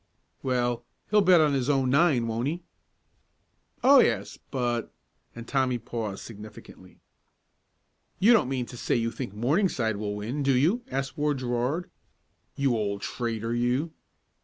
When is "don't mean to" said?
8.33-8.77